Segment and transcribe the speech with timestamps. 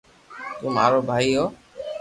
[0.57, 1.45] تو مارو ڀائي ھو